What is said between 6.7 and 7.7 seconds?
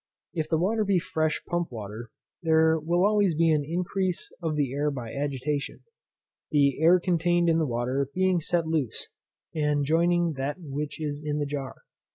air contained in the